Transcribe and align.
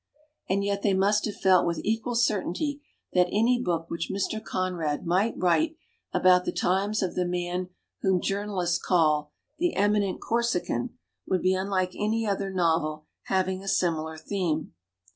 And 0.49 0.63
yet 0.63 0.81
they 0.81 0.95
must 0.95 1.25
have 1.25 1.35
felt 1.39 1.67
with 1.67 1.79
equal 1.83 2.15
cer 2.15 2.41
tainty 2.41 2.81
that 3.13 3.27
any 3.29 3.61
book 3.61 3.87
which 3.87 4.09
Mr. 4.11 4.43
Con 4.43 4.73
rad 4.73 5.05
might 5.05 5.35
write 5.37 5.75
about 6.11 6.43
the 6.43 6.51
times 6.51 7.03
of 7.03 7.13
the 7.13 7.23
man 7.23 7.69
whom 8.01 8.19
journalists 8.19 8.79
call 8.79 9.31
"the 9.59 9.75
Emi 9.77 9.99
nent 9.99 10.19
Corsican" 10.19 10.97
would 11.27 11.43
be 11.43 11.53
unlike 11.53 11.91
any 11.93 12.25
other 12.25 12.49
novel 12.49 13.05
having 13.25 13.61
a 13.61 13.67
similar 13.67 14.17
theme. 14.17 14.73